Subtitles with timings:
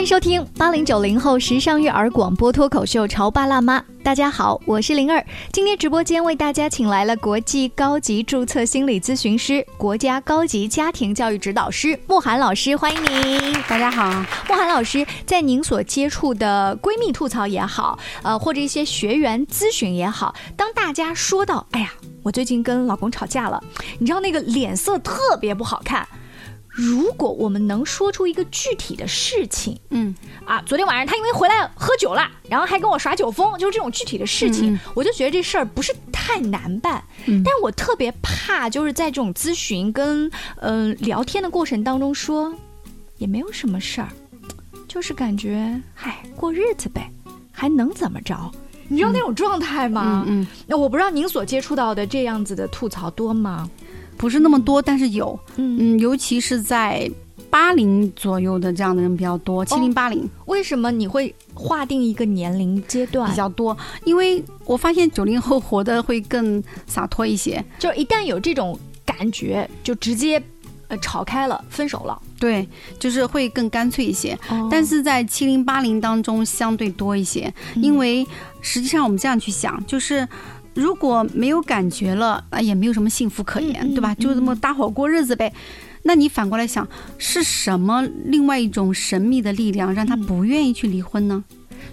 [0.00, 3.78] 欢迎收听八零九零后时尚育儿广播脱口秀《潮爸辣妈》。
[4.02, 5.22] 大家好，我是灵儿。
[5.52, 13.52] 今天直播间为大家请来了国际高级注册心理咨询师、国家高级家庭教育指导师慕寒老师，欢迎您。
[13.68, 14.10] 大家好，
[14.48, 21.92] 慕寒老师，在您所接触的闺蜜吐槽也好，呃，或者一些学员咨询也好，当大家说到“哎呀，
[22.22, 23.62] 我最近跟老公吵架了”，
[24.00, 26.08] 你知道那个脸色特别不好看。
[26.70, 30.14] 如果我们能说出一个具体的事情，嗯
[30.46, 37.02] 啊，昨天晚上他因为回来喝酒了，然后还跟我耍酒疯，就是这种具体的事情，我就觉得这事儿不是太难办。
[37.26, 40.30] 但是我特别怕，就是在这种咨询跟
[40.60, 42.54] 嗯聊天的过程当中说，
[43.18, 44.08] 也没有什么事儿，
[44.86, 47.10] 就是感觉嗨过日子呗，
[47.50, 48.50] 还能怎么着？
[48.92, 50.24] 你知道那种状态吗？
[50.26, 53.68] 嗯，那我不知道您所接触到的这样子的吐槽多吗？
[54.20, 57.10] 不是那么多，但是有，嗯，尤其是在
[57.48, 60.28] 八零左右的这样的人比较多，七零八零。
[60.44, 63.74] 为什么你会划定一个年龄阶段比较多？
[64.04, 70.40] 因为我发现九零后活得会更洒脱一些，就一旦有这种感觉，就直接
[70.88, 72.20] 呃吵开了，分手了。
[72.38, 74.38] 对，就是会更干脆一些。
[74.70, 78.26] 但是在七零八零当中相对多一些，因为
[78.60, 80.28] 实际上我们这样去想，就是。
[80.80, 84.14] 如果没有感觉了，那，也没有什么幸福可言，对吧？
[84.14, 85.52] 就这么搭伙过日子呗。
[86.04, 91.44] 那你反过来想，是什么另外一种神秘的力量让他不愿意去离婚呢？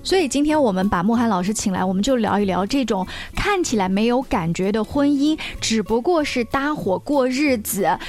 [0.03, 7.99] 所以今天我们把莫涵老师请来，我们就聊一聊这种看起来没有感觉的婚姻，只不过是搭伙过日子，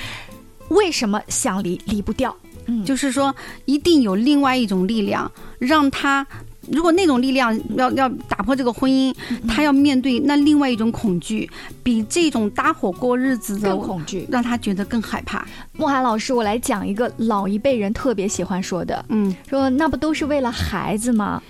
[0.69, 2.33] 为什么想离离不掉？
[2.67, 6.25] 嗯，就是说一定有另外一种力量让他。
[6.72, 9.14] 如果那种力量要要打破这个婚姻，
[9.48, 11.48] 他要面对那另外一种恐惧，
[11.83, 15.46] 比这种搭伙过日子更恐惧，让他觉得更害怕。
[15.72, 21.42] 莫涵老师，我来讲一个老一辈人特别喜欢说的，嗯，说那不都是为了孩子吗？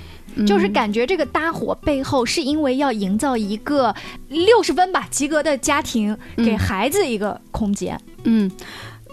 [0.47, 3.93] 就是感觉这个搭伙背后是因为要营造一个
[4.29, 7.99] 六十分吧及格的家庭，给孩子一个空间。
[8.23, 8.49] 嗯，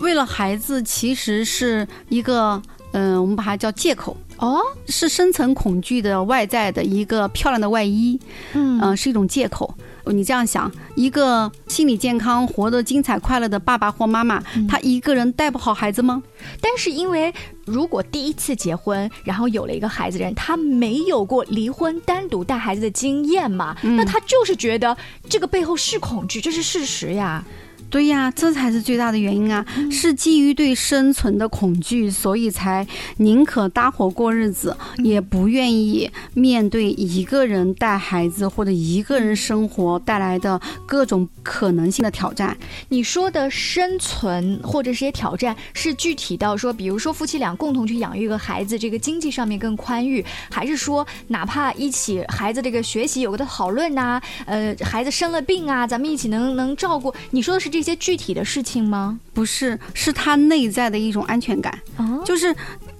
[0.02, 2.62] 为了孩子其实是一个，
[2.92, 4.16] 嗯，我们把它叫借口。
[4.38, 8.20] 哦，是深层恐惧的外在的一个漂亮的外衣，
[8.54, 9.74] 嗯，是一种借口。
[10.08, 16.22] 你这样想，一个心理健康、活得精彩、快乐的爸爸或妈妈，他一个人带不好孩子吗？
[16.62, 17.34] 但是，因为
[17.66, 24.96] 如果第一次结婚，然后有了一个孩子人，他没有过离婚单独带孩子的经验嘛，那他就是觉得
[25.28, 27.44] 这个背后是恐惧，这是事实呀。
[27.90, 29.66] 对呀，这才是最大的原因啊！
[29.90, 32.86] 是基于对生存的恐惧，所以才
[33.18, 42.58] 宁可搭伙过日子，也不愿意面对一个人带孩子或者一个人生活带来的各种可能性的挑战。
[42.90, 54.20] 你说的生存或者是些挑战，是具体到说，比如说夫妻俩共同去养育一个孩子，这个经济上面更宽裕，还是说哪怕一起孩子这个学习有个的讨论呐？
[54.46, 57.14] 呃，孩子生了病啊，咱们一起能能照顾？
[57.32, 57.86] 你说的是这？
[57.86, 59.20] 些具体的事情吗？
[59.32, 62.56] 不是，是他内在的一种安全感，哦就是。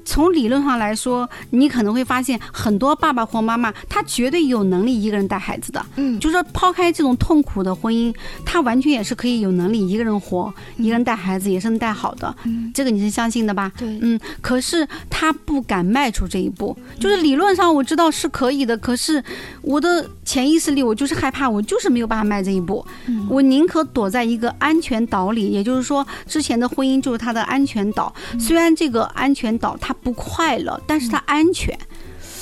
[0.08, 5.84] 从理论上来说，你可能会发现很多爸爸或妈妈，他绝对有能力一个人带孩子的。
[5.96, 8.14] 嗯，就是说抛开这种痛苦的婚姻，
[8.46, 12.36] 他完全也是可以有能力一个人活，一个人带孩子也是能带好的。
[12.44, 13.72] 嗯，这个你是相信的吧？
[13.76, 16.78] 对，嗯，可是他不敢迈出这一步。
[17.00, 19.24] 就是理论上我知道是可以的，可是
[19.64, 22.86] 我的潜意识里我就是害怕，我就是没有办法迈这一步。
[23.06, 28.14] 嗯，我宁可躲在一个安全岛里，也就是说，之前的婚姻就是他的安全岛。
[28.40, 29.96] 虽然这个安全岛他。
[30.06, 31.76] 不快乐，但是他安全，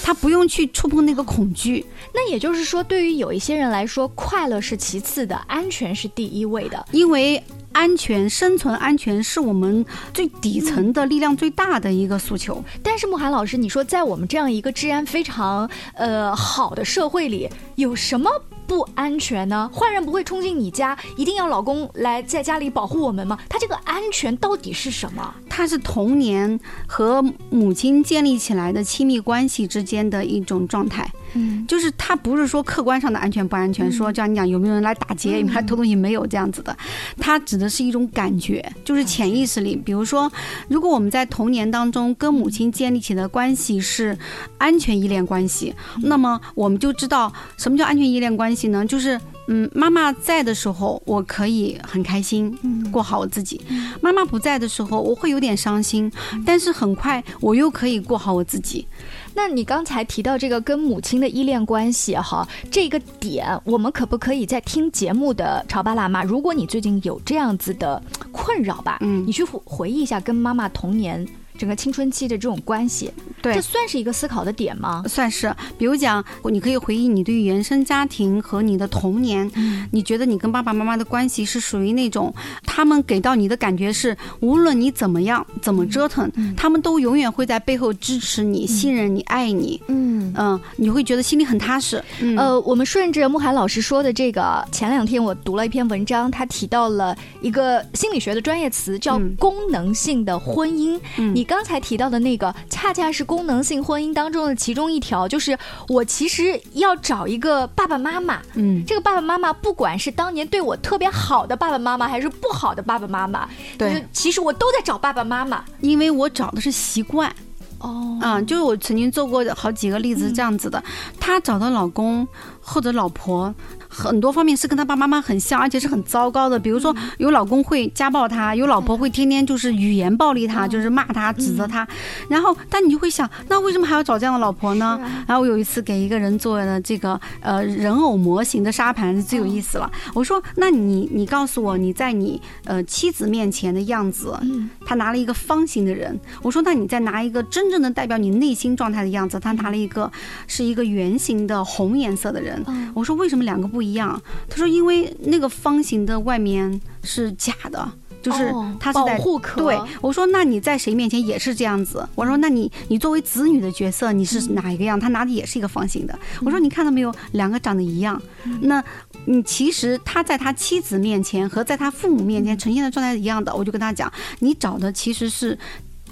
[0.04, 1.86] 他不用去触碰那个恐惧。
[2.14, 6.86] 那也就是说，对于有一些人来说，快乐是其次的，安全是第一位的。
[6.92, 7.42] 因为
[7.74, 12.64] 安全、生存安全是我们最底层的力量最大的一个诉求。
[12.82, 18.30] 但是慕寒老师，你说在我们这样一个治安非常呃好的社会里，有什么？
[18.66, 19.70] 不安全呢？
[19.76, 23.38] 坏人不会冲进你家，一定要老公来在家里保护我们吗？
[23.50, 25.36] 他这个安全到底是什么？
[25.50, 31.12] 他是童年和母亲建立起来的亲密关系之间的一种状态。
[31.34, 36.76] 嗯，就是他不是说客观上的安全不安全，说这样你讲有没有人来打劫，有没有来偷东西，没有这样子的。
[37.18, 40.32] 他指的是一种感觉，就是潜意识里，比如说，
[40.68, 44.18] 如果我们在童年当中跟母亲建立起的关系是
[44.58, 48.86] 安全依恋关系，那么我们就知道什么叫安全依恋关系呢？
[48.86, 49.20] 就是。
[49.50, 52.58] 嗯，妈妈在的时候，我可以很开心，
[52.90, 53.60] 过好我自己；
[54.00, 56.10] 妈妈不在的时候，我会有点伤心，
[56.46, 58.88] 但是很快我又可以过好我自己。
[59.36, 66.24] 那你刚才提到这个跟母亲的依恋关系哈，这个点我们可不可以在听节目的潮爸辣妈？
[66.24, 68.02] 如果你最近有这样子的
[68.32, 71.28] 困扰吧，嗯，你去回忆一下跟妈妈童年。
[71.64, 73.10] 整个青春期的这种关系，
[73.42, 75.02] 对这算是一个思考的点吗？
[75.08, 76.22] 算是，比如讲，
[76.52, 79.50] 你可以回忆你对于原生家庭和你的童年，
[79.90, 89.82] 你觉得你跟爸爸妈妈的关系是属于那种，他们给到你的感觉是，无论你怎么样，怎么折腾，他们都永远会在背后支持你、信任你、爱你。
[89.88, 90.34] 嗯。
[90.36, 92.04] 嗯，你会觉得心里很踏实。
[92.20, 101.00] 嗯、呃，我们顺着慕涵老师说的这个，前两天我读了一篇文章，他提到了一个心理学的专业词，叫嗯功能性的婚姻。
[101.18, 105.56] 嗯你刚才提到的那个，恰恰是功能性婚姻当中的其中一条，就是
[105.88, 108.42] 我其实要找一个爸爸妈妈。
[108.56, 113.48] 嗯，这个爸爸妈妈，不管是当年对我特别好的爸爸妈妈，还是不好的爸爸妈妈，
[113.78, 115.64] 对就是其实我都在找爸爸妈妈。
[115.80, 117.32] 因为我找的是习惯。
[117.78, 120.82] 哦啊，就是我曾经做过好几个例子是这样子的，
[121.20, 122.28] 她找到老公
[122.66, 123.54] 或者老婆，
[123.90, 126.58] 很多方面是跟他爸爸妈妈很像，而且是很糟糕的。
[126.58, 131.86] 比如说，有老公会家暴他，有老婆会天天就是语言暴力他，就是骂他、指责他。
[132.30, 134.98] 然后，但你就会想，那为什么还要找这样的老婆呢？
[135.28, 139.92] 然后我有一次给一个人做了这个呃人偶模型的沙盘，最有意思了。
[140.14, 146.18] 我说，那你你告诉我你在你呃妻子面前的样子，嗯他拿了一个方形的人。
[146.42, 150.10] 我说，那你再拿一个真正的代表你内心状态的样子，他拿了一个
[150.48, 152.53] 是一个圆形的红颜色的人。
[152.68, 154.22] 嗯我说为什么两个不一样？
[154.50, 157.92] 他说因为那个方形的外面是假的。
[158.22, 162.08] 就是哦他是在、保护壳对我说，那你在谁面前也是这样子？
[162.16, 164.98] 我说，那你你作为子女的角色，你是哪一个样？
[164.98, 166.18] 他拿的也是一个方形的。
[166.40, 168.22] 我说，你看到没有，两个长得一样。
[168.62, 168.82] 那
[169.26, 173.54] 你其实他在他妻子面前和在他父母面前呈现的状态是一样的。
[173.54, 174.10] 我就跟他讲，
[174.40, 175.60] 你找的其实是。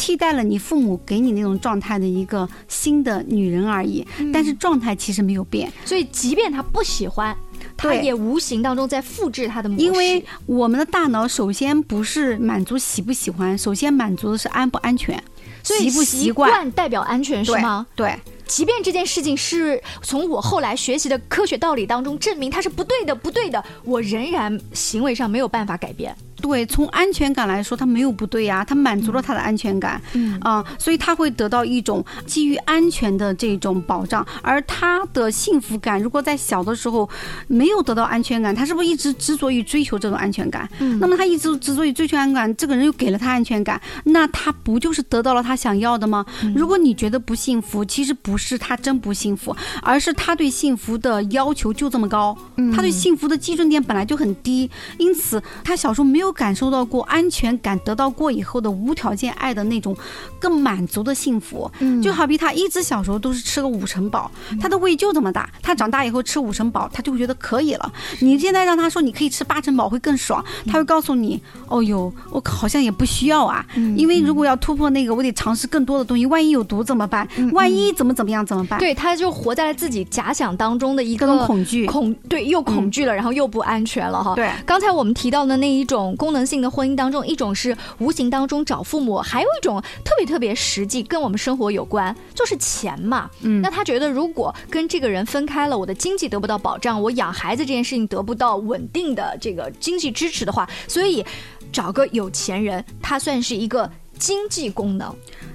[0.01, 4.03] 替代了你父母给你那种状态的一个新的女人而已，
[4.33, 5.71] 但是状态其实没有变。
[5.85, 7.37] 所以即便他不喜欢，
[7.77, 9.83] 他也无形当中在复制他的模式。
[9.83, 15.23] 因为我们的大脑首先不是满足喜不喜欢，首先满足的是安不安全，
[15.61, 16.49] 所以习不习惯。
[16.49, 17.85] 惯代表安全是对吗？
[17.95, 18.17] 对，
[18.47, 26.15] 即便这件事情是从我后来学习的科学道理当中证明它是不对的，不对的，我仍然行为上没有办法改变。
[26.41, 37.07] 对，从安全感来说，他没有不对呀、他满足了他的安全感，嗯啊、所以他会得到一种基于安全的这种保障，而他的幸福感，如果在小的时候
[37.47, 40.67] 没有得到安全感，他是不是一直执着于追求这种安全感？
[40.79, 46.25] 嗯那么他一直执着于追求安全感，这个人又给了他安全感，那他不就是得到了他想要的吗？
[46.55, 52.37] 如果你觉得不幸福，其实不是他真不幸福，而是他对幸福的要求就这么高，
[52.75, 59.95] 他对幸福的基准点本来就很低，因此他小时候没有感受到过安全感，得到过以后的无条件爱的那种
[60.39, 61.69] 更满足的幸福。
[61.79, 64.29] 嗯就好比他一直小时候都是吃个五成饱，
[64.59, 67.91] 他的胃就这么大，他长大以后吃五成饱，他就会觉得可以了。
[68.19, 77.27] 你现在让他说你可以吃八成饱会更爽，他会告诉你，哦哟，我好像也不需要啊，因为如果要突破那个，我得尝试更多的东西，万一有毒怎么办？
[77.53, 78.79] 万一怎么怎么样怎么办？
[78.79, 81.85] 对，他就活在了自己假想当中的一个恐惧。
[81.85, 84.35] 恐对，又恐惧了，然后又不安全了哈。
[84.35, 93.27] 对刚才我们提到的那一种功能性的婚姻当中，一种是无形当中找父母，还有一种特别特别实际，跟我们生活有关，就是钱嘛。
[93.41, 101.25] 嗯那他觉得如果跟这个人分开了，我的经济得不到保障，我养孩子这件事情得不到稳定的这个经济支持的话，所以
[101.71, 103.89] 找个有钱人，他算是一个
[104.19, 105.11] 经济功能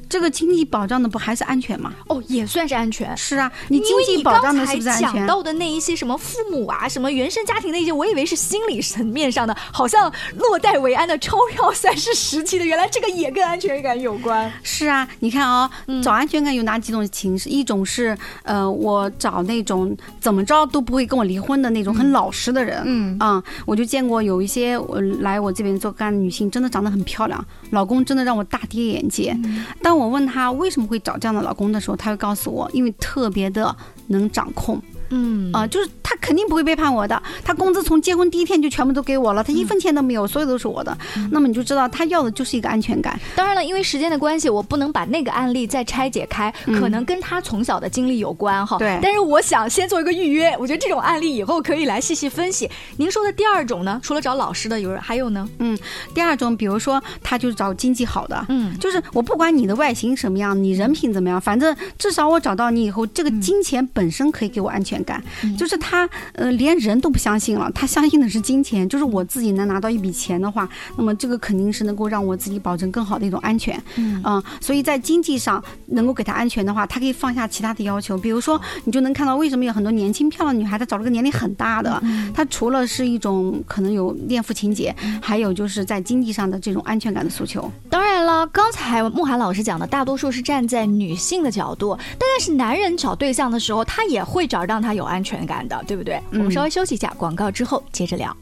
[0.08, 1.92] 这个经济保障的不还是安全吗？
[2.08, 3.16] 哦，也算是安全。
[3.16, 5.12] 是啊，你经济保障的是才不是安全？
[5.14, 14.50] 讲到的那一些什么父母啊，什么原生家庭那些，我以为是心理层面上的，好像落袋为安的钞票算是实际的， 原来这个也跟安全感有关。
[14.62, 17.48] 是啊，你看啊、嗯找安全感有哪几种形式？
[17.48, 22.82] 一种是呃，我找那种怎么着都不会跟我离婚的那种很老实的人。
[22.84, 29.32] 嗯啊、我就见过有一些我来我这边做干的女性，真的长得很漂亮，老公真的让我大跌眼镜。
[29.44, 29.64] 嗯
[29.96, 33.74] 当我问她为什么会找这样的老公的时候，她会告诉我，因为特别的
[34.08, 34.78] 能掌控。
[35.08, 40.98] 嗯啊、就是他肯定不会背叛我的，他工资从结婚第一天就全部都给我了，他一分钱都没有，所有都是我的。
[41.30, 43.16] 那么你就知道他要的就是一个安全感。
[43.36, 48.76] 当然了，因为时间的关系，我不能把那个案例再拆解开，嗯可能跟他从小的经历有关哈。
[48.78, 52.68] 对但是我想先做一个预约，我觉得这种案例以后可以来细细分析。
[52.96, 55.48] 您说的第二种呢，除了找老师的，有人还有呢？
[55.60, 55.78] 嗯
[56.12, 65.22] 第二种，比如说他就是找经济好的，嗯就是我不管你的外形什么样，你人品怎么样，反正至少我找到你以后，这个金钱本身可以给我安全感。
[65.58, 73.80] 就是他呃连人都不相信了，他相信的是金钱，就是我自己能拿到一笔钱的话，那么这个肯定是能够让我自己保证更好的一种安全。
[73.96, 82.02] 嗯所以在经济上能够给他安全的话，他可以放下其他的要求，比如说你就能看到为什么有很多年轻漂亮的女孩，她找了个年龄很大的，
[82.34, 87.70] 她除了是一种可能有恋父情节，还有就是在经济上的这种安全感的诉求。
[87.88, 96.20] 当然了，刚才慕寒老师讲的，大多数是站在女性的角度，但是男人找对象的时候，他也会找让他有安全感的，对不对？
[96.32, 98.36] 我们稍微休息一下，广告之后接着聊。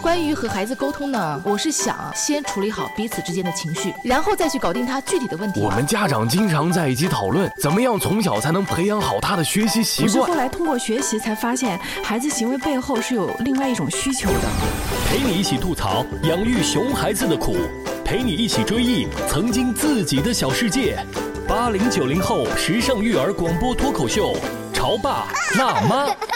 [0.00, 5.60] 关于和孩子沟通呢，我是想先处理好彼此之间的情绪，然后再去搞定他具体的问题。
[5.60, 10.26] 我们家长经常在一起讨论，怎么样从小才能培养好他的学习习惯。
[10.26, 14.48] 后来通过学习才发现，孩子行为背后是有另外一种需求的。
[15.06, 17.54] 陪你一起吐槽养育熊孩子的苦，
[18.04, 20.98] 陪你一起追忆曾经自己的小世界。
[21.48, 24.36] 八零九零后时尚育儿广播脱口秀，
[24.72, 25.26] 潮爸
[25.58, 26.33] 辣妈。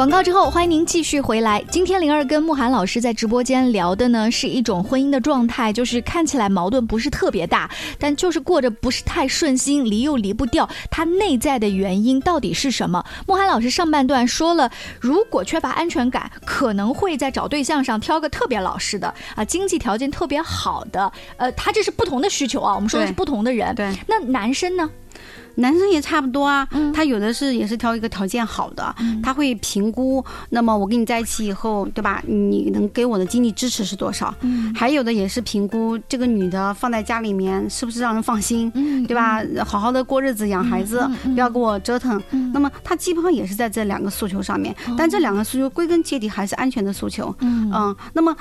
[0.00, 1.62] 广告之后，欢迎您继续回来。
[1.70, 10.66] 今天灵儿跟慕寒老师在直播间聊的呢，是一种婚姻的状态，就是看起来矛盾不是特别大，但就是过着不是太顺心，离又离不掉。
[10.90, 13.04] 它内在的原因到底是什么？
[13.26, 21.12] 慕寒老师上半段说了，如果缺乏安全感，可能会在找对象上挑个特别老实的啊，经济条件特别好的。
[21.36, 23.74] 呃，他这是不同的需求啊，我们说的是不同的人。
[23.74, 24.88] 对，那男生呢？
[25.56, 30.24] 男生也差不多啊，他有的是也是挑一个条件好的，他会评估。
[30.50, 32.22] 那么我跟你在一起以后，对吧？
[32.26, 34.34] 你能给我的经济支持是多少？
[34.74, 38.70] 还有的也是评估这个女的放在家里面是不是让人放心，
[39.06, 39.42] 对吧？
[39.64, 42.20] 好好的过日子养孩子，不要给我折腾。
[42.52, 47.34] 那么他基本上也是在这两个诉求上面，但这两个诉求归根结底还是安全的诉求。
[47.40, 48.34] 嗯，那么。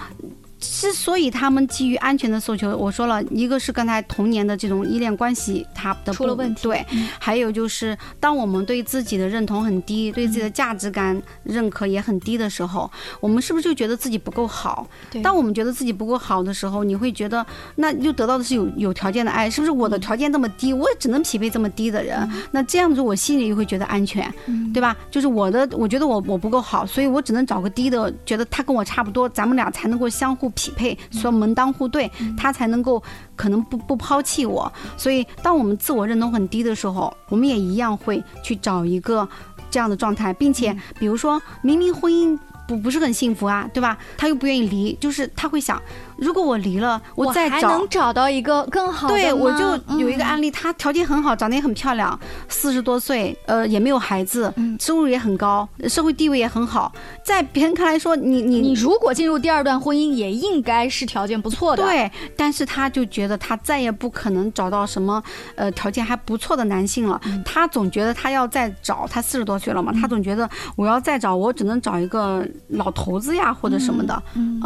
[0.60, 6.63] 之所以他们基于安全的诉求，我说了一个是刚才童年的这种依恋关系，他的出了问题。
[6.63, 6.86] 对，
[7.18, 14.86] 还有就是当我们对自己的认同很低，对自己的价值感认可也很低的时候，我们是不是就觉得自己不够好？
[15.24, 19.72] 当我们觉得自己不够好的时候，你会觉得那又得到的是有有条件的爱，是不是？
[19.72, 22.30] 我的条件这么低，我也只能匹配这么低的人。
[22.51, 24.30] 那这样子我心里又会觉得安全，
[24.74, 24.94] 对吧？
[25.10, 30.49] 就是我的，我觉得我我不够好，所以我只能找个低的，觉得他跟我差不多，咱们俩才能够相互。
[30.51, 33.01] 匹配，说门当户对，他才能够
[33.36, 34.72] 可能不不抛弃我。
[34.98, 39.27] 所以，当我们自我认同很低的时候，我们也一样会去找一个
[39.70, 42.38] 这样的状态，并且，比如说明明婚姻
[42.68, 43.98] 不不是很幸福啊，对吧？
[44.18, 45.82] 他又不愿意离，就是他会想。
[46.19, 56.91] 如果我离了，我再找能找到一个更好的对，我就有一个案例，她条件很好，长得也很漂亮，四十多岁，呃，也没有孩子，收入也很高，社会地位也很好，
[57.23, 61.83] 在别人看来说，你你你如果进入第二段婚姻，也应该是条件不错的。
[61.83, 65.23] 对，但是她就觉得她再也不可能找到什么
[65.55, 74.59] 呃条件还不错的男性了，她总觉得她要再找，她四十多岁了嘛，她总觉得我要再找，我只能找一个老头子呀或者什么的，嗯。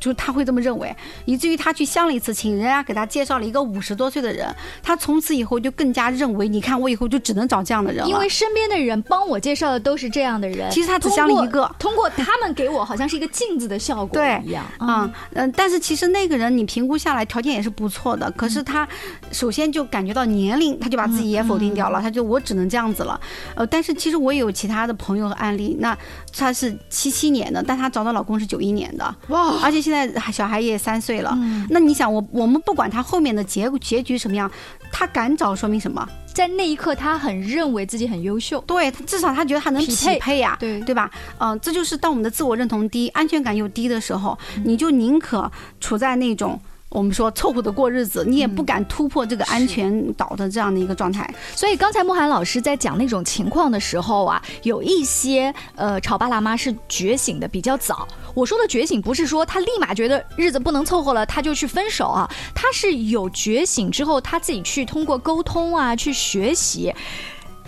[0.00, 0.94] 就是他会这么认为，
[1.26, 4.52] 以至于他去相了一次亲，人家给他介绍了一个五十多岁的人，
[4.82, 10.70] 他从此以后就更加认为，你看我以后就只能找这样的人了因为身边的人帮我介绍的都是这样的人。
[10.70, 14.64] 其实他只相了一个，通过他们给我好像是一个镜子的效果一样。
[14.80, 18.88] 嗯嗯，但是其实那个人你评估下来条件也是不错的，可是他
[19.30, 23.20] 首先就感觉到年龄，他就把自己也否定掉了，他就我只能这样子了。
[23.54, 25.96] 呃，但是其实我也有其他的朋友和案例，那
[26.36, 29.90] 他是七七年的，但她找的老公是九一年的，哇，而且现。
[29.90, 31.36] 在小孩也三岁了，
[31.68, 34.50] 那你想我我们不管她后面的结结局什么样，
[34.90, 36.08] 她敢找说明什么？
[36.32, 41.10] 在那一刻她很认为自己很优秀，对，至少她觉得她能匹配呀，对对吧？
[41.38, 46.58] 嗯，这就是当我们的自我认同低、安全感又低的时候，你就宁可处在那种。
[46.90, 51.32] 我们说凑合的过日子，你也不敢突破这个安全岛的这样的一个状态。
[51.54, 58.06] 所以刚才慕寒老师在讲那种情况的时候啊，有一些呃潮爸辣妈是觉醒的比较早。
[58.34, 66.92] 我说的觉醒不是说他立马觉得日子不能凑合了，他就去分手啊，他是有觉醒之后，他自己去通过沟通啊去学习。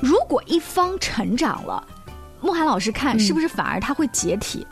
[0.00, 1.80] 如果一方成长了，
[2.40, 4.66] 慕寒老师看是不是反而他会解体？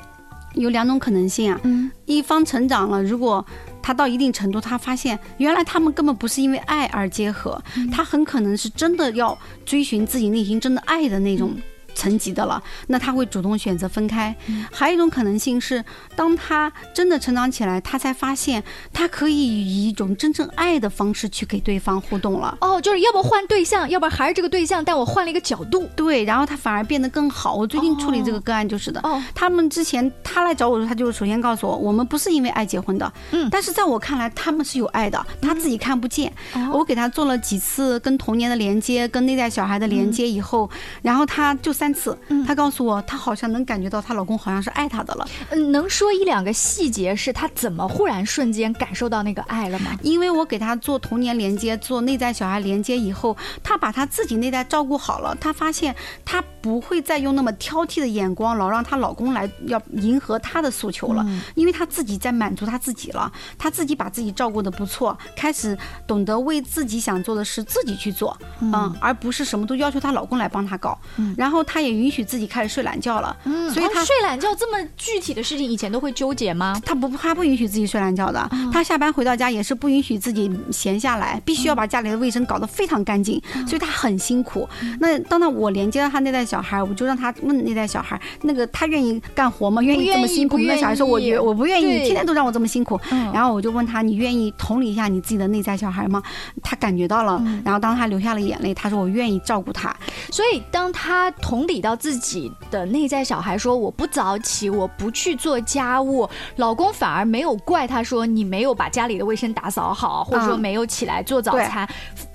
[0.54, 3.44] 有两种可能性啊，嗯，一方成长了，如果
[3.82, 11.54] 他到一定程度，他发现原来他们根本不是因为爱而结合，他很可能是真的要追寻自己内心真的爱的那种。
[12.00, 14.34] 层级的了，那他会主动选择分开。
[14.72, 15.84] 还有一种可能性是，
[16.16, 22.56] 当他真的成长起来，他才发现他可以以一种真正爱的方式去给对方互动了。
[22.62, 25.86] 哦，就是要不换对象，要不然还是这个对象，但我换了一个角度。
[25.94, 27.54] 对，然后他反而变得更好。
[27.54, 28.98] 我最近处理这个个案就是的。
[29.02, 33.12] 哦，他们之前他来找我的时候，他就首先告诉我，我们不是因为爱结婚的。
[33.32, 36.32] 嗯，但是在我看来，他们是有爱的，他自己看不见。
[36.72, 40.70] 我给他做了几次跟童年的连接，跟内在小孩的连接以后，
[41.02, 41.74] 然后他就。
[41.80, 42.16] 三次，
[42.46, 45.26] 她告诉我，她好像能感觉到她老公好像是爱她的了。
[45.50, 49.96] 嗯，能说一两个细节，是她怎么忽然瞬间感受到那个爱了吗？
[50.02, 55.94] 因为我给她做童年连接，做内在小孩连接以后，她把她自己内在照顾好了，她发现
[56.24, 70.98] 她不会再用那么挑剔的眼光，老让她老公来要迎合她的诉求了，因为她自己在满足她自己了，她自己把自己照顾的不错，开始懂得为自己想做的事自己去做，嗯，而不是什么都要求她老公来帮她搞，
[71.36, 76.80] 然后她也允许自己开始睡懒觉了，嗯，所以他睡懒觉这么具体的事情，以前都会纠结吗？
[76.84, 78.50] 他不，他不允许自己睡懒觉的。
[78.72, 84.68] 他下班回到家也是不允许自己闲下来，必须要把家里的卫生搞得非常干净，所以他很辛苦。
[84.98, 89.80] 那当她我连接了他那代小孩，我就让他问那代小孩，那个他愿意干活吗？
[89.80, 90.58] 愿意这么辛苦？
[90.58, 93.00] 那小孩说，我不愿我不愿意，天天都让我这么辛苦。
[93.12, 96.20] 嗯然后我就问他，你愿意同理一下你自己的内在小孩吗？
[96.62, 99.94] 他感觉到了，然后当他流下了眼泪，他说我愿意照顾他。
[100.30, 111.88] 所以，当他同理到自己的内在小孩说我不早起，我不去做家务，老公反而没有怪他说你没有把家里的卫生打扫好，或者说嗯没有起来做早对餐，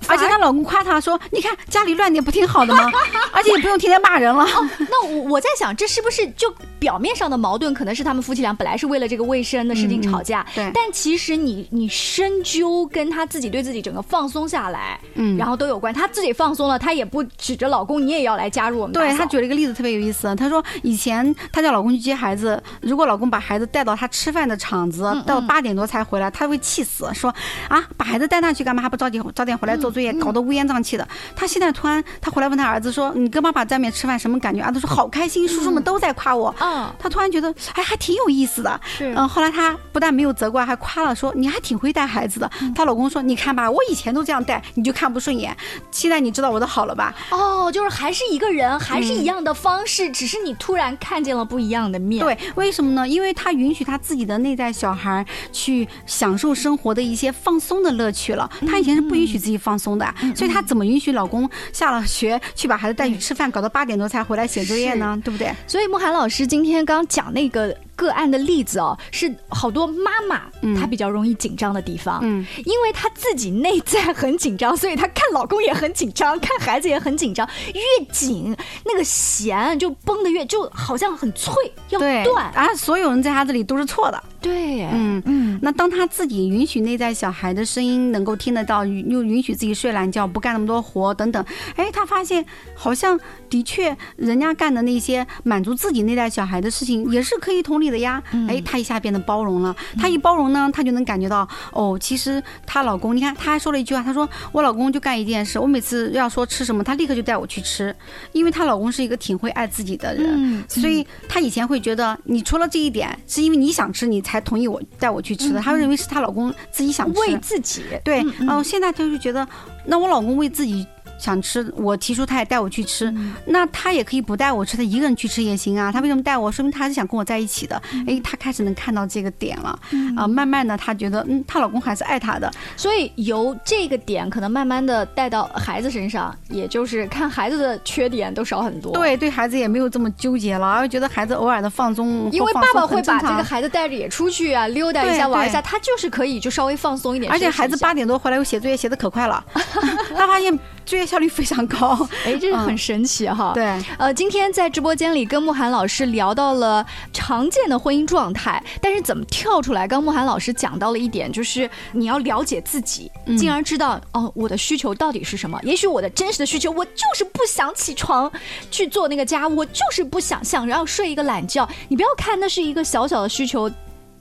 [0.08, 2.90] 而且她老公夸她说，你看家里乱点不挺好的吗？
[3.32, 4.46] 而且也不用天天骂人了。
[4.78, 15.92] 那我我在想，这是不是就表面上的矛盾，可能是他们夫妻俩本来是为了这个卫生的事情吵架，对但其实你你深究跟他自己对自己整个放松下来，嗯然后都有关。
[15.92, 18.92] 他自己放松了，他也不指着老公，你也要来加入我们。
[18.92, 27.34] 对她举了一个例子特别有意思，她说以前她叫老公去接孩子，如果老公把孩子带到她吃饭的场子，到八点多才回来，她会气死，说
[27.68, 28.82] 啊把孩子带那去干嘛？
[28.82, 31.06] 还不早点早点回来做作业，搞得乌烟瘴气的。
[31.34, 34.62] 她现在突然她回来问她儿子说，你跟爸爸在外面吃饭什么感觉？
[34.62, 36.54] 儿子说好开心，叔叔们都在夸我。
[36.60, 42.50] 嗯，她突然觉得哎还挺有意思的，是嗯，后来她不但没有责怪，还夸了说你还挺会带孩子的。
[42.74, 45.56] 她老公说你看吧，我以前都这样带，你就看不顺眼，
[45.90, 47.14] 现在你知道我的好了吧？
[47.30, 53.06] 哦，就是还是一个人，还是一样的方式，只是你突然看见了不一样的面。，对，为什么呢？
[53.06, 58.50] 因为他允许他自己的内在小孩去享受生活的一些放松的乐趣了。
[58.66, 65.18] 他以前是不允许自己放松的，所以他怎么允许老公下了学去把孩子带去吃饭，搞到八点多才回来写作业呢？
[65.24, 65.54] 对不对？
[65.66, 70.42] 所以慕寒老师今天刚讲那个个案的例子哦，是好多妈妈
[70.78, 81.52] 她比较容易紧张的地方，嗯，因为她自己内在很紧张，所以她看老公也很紧张，看孩子也很紧张，越紧那个弦就绷得越，就好像很脆
[81.88, 82.52] 要对，断。
[82.52, 84.22] 啊，所有人在她这里都是错的。
[84.46, 91.44] 对，嗯嗯，那当他自己允许内在小孩的声音能够听得到，又允许自己睡懒觉，不干那么多活等等，
[91.76, 98.22] 哎，他发现好像的确人家干的那些满足自己内在小孩的事情也是可以同理的呀。
[98.48, 99.74] 哎，她一下变得包容了。
[99.98, 107.94] 她一包容呢，她就能感觉到哦，其实她老公，你看，她还说了一句话，她说我老公就干一件事，我每次要说吃什么，他立刻就带我去吃，
[108.32, 110.24] 因为她老公是一个挺会爱自己的人。
[110.36, 115.60] 嗯所以她以前会觉得，你除了这一点，是因为你想吃，你才同意我带我去吃的。
[115.60, 119.46] 她认为是她老公自己想吃，为自己，对，嗯嗯然后现在就是觉得，
[119.84, 120.86] 那我老公为自己。
[121.18, 123.12] 想吃，我提出他也带我去吃，
[123.46, 125.90] 那他也可以不带我吃，他一个人去吃也行啊。
[125.90, 126.50] 他为什么带我？
[126.50, 127.80] 说明他还是想跟我在一起的。
[128.06, 129.78] 哎，他开始能看到这个点了，
[130.16, 138.92] 啊、慢慢的他觉得，嗯，她老公还是爱她的，所以由这个点可能慢慢的带到孩子身上，也就是看孩子的缺点都少很多。。
[138.92, 147.30] 对，对孩子也没有这么纠结了，而觉得孩子偶尔的放松，因为爸爸会把这个孩子带着也出去啊，溜达一下玩一下，他就是可以就稍微放松一点。
[147.30, 149.44] 而且孩子八，点多回来又写作业，写的可快了，
[150.16, 152.08] 他发现作业效率非常高。
[152.24, 153.52] 哎，这是很神奇哈。。
[153.52, 153.64] 对，
[153.98, 159.86] 呃，今天在直播间里跟慕寒老师聊到了常见的婚姻状态，但是怎么跳出来？
[159.86, 165.60] 刚慕寒老师讲到了一点，就是你要了解自己，嗯进而知道哦，我的需求到底是什么？
[165.64, 168.30] 也许我的真实的需求，我就是不想起床
[168.70, 171.68] 去做那个家务，我就是不想想要睡一个懒觉。
[171.88, 173.68] 你不要看那是一个小小的需求，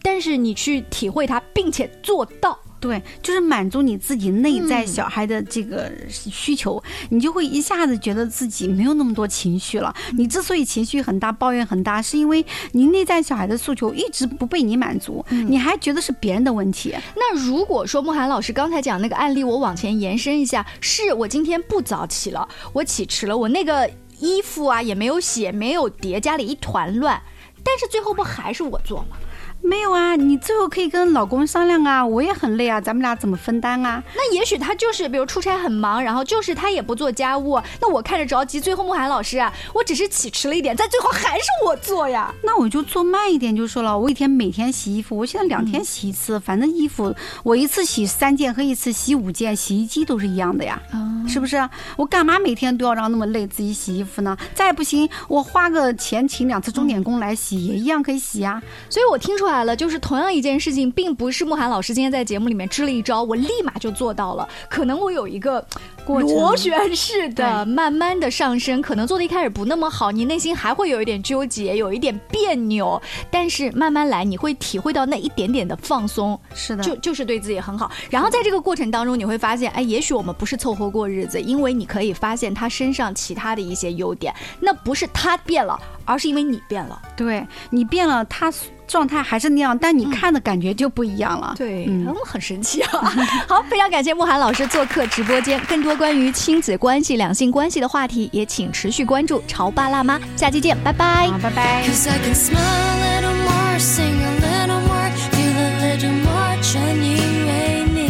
[0.01, 2.57] 但是你去体会它，并且做到。
[2.85, 9.91] 对，就是满足你自己内在嗯小孩的这个需求，你就会一下子觉得自己没有那么多情绪了。
[10.15, 16.93] 你之所以情绪很大、抱怨很大，是因为你内在小孩的诉求一直不被你满足，你还觉得是别人的问题。
[17.15, 27.19] 那如果说慕寒老师刚才讲那个案例，我往前延伸一下，是我今天不早起了，我起迟了，我那个衣服啊也没有洗，没有叠，家里一团乱，
[27.63, 29.17] 但是最后不还是我做吗？
[29.61, 34.03] 没有啊，你最后可以跟老公商量啊，我也很累啊，咱们俩怎么分担啊？
[34.15, 42.31] 那也许他就是，比如出差很忙，然后就是他也不做家务，那我看着着急，最后慕寒老师啊，我只是起迟了一点，在最后还是我做呀。
[42.43, 50.79] 那我就做慢一点就说了，我一天每天洗衣服，我现在两天洗一次，反正衣服我一次洗三件和一次洗五件，洗衣机都是一样的呀，
[51.27, 51.67] 是不是？
[51.97, 54.37] 我干嘛每天都要让那么累自己洗衣服呢？
[54.53, 58.61] 再不行，我花个钱请两次钟点工来洗，也一样可以洗呀。
[58.91, 64.49] 所以我听出出来了，就是同样一件事情，并不是慕寒老师今天在节目里面支了一招，我立马就做到了。
[64.67, 65.63] 可能我有一个
[66.03, 77.91] 过螺旋式的慢慢的上升，可能做的一开始不那么好，你内心还会有一点纠结，有一点别扭，但是慢慢来，你会体会到那一点点的放松，是的，就就是对自己很好。
[78.09, 86.99] 然后在这个过程当中，你会发现，哎，也许我们不是凑合过日子，因为你可以发现他身上其他的一些优点，那不是他变了，而是因为你变了。
[87.15, 88.51] 对你变了，他
[88.87, 91.53] 状态还是那样，但你看的感觉就不一样了。
[91.57, 93.13] 对，嗯嗯，很神奇啊！
[93.47, 101.27] 好，非常感谢慕寒老师做客直播间，更多关于亲子关系、两性关系的话题，也请持续关注潮爸辣妈，下期见，拜拜。
[101.27, 101.83] 好，拜拜。
[101.87, 108.09] Cause I can smile a little more, sing a little more, feel a little more，全因为你。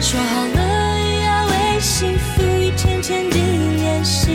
[0.00, 0.60] 说好了
[1.24, 4.30] 要为幸福一天天地练习。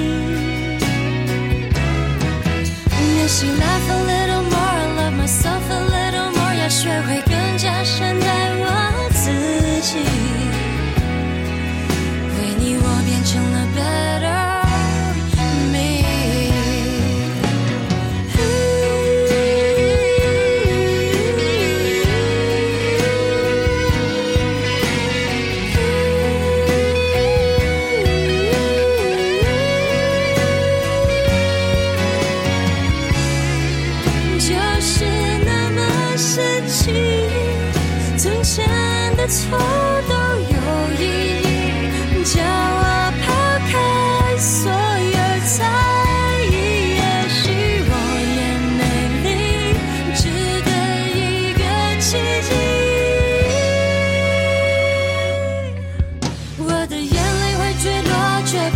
[3.15, 4.00] 练习 laugh a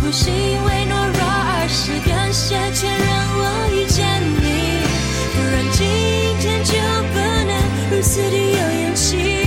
[0.06, 3.42] 不是因为懦弱，而是感谢天让我
[3.74, 4.06] 遇见
[4.38, 4.46] 你，
[5.34, 5.82] 不然今
[6.38, 6.78] 天就
[7.10, 7.50] 不能
[7.90, 9.42] 如此的有勇气。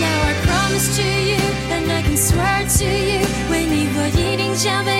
[0.00, 1.38] Now I promise to you,
[1.70, 3.22] and I can swear to you，
[3.52, 4.97] 为你我一定加倍